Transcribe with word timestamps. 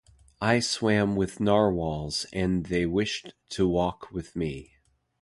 I 0.41 0.61
swam 0.61 1.15
with 1.15 1.39
narwhals, 1.39 2.25
and 2.33 2.65
they 2.65 2.87
wished 2.87 3.35
to 3.49 3.67
walk 3.67 4.09
with 4.11 4.35
me. 4.35 4.77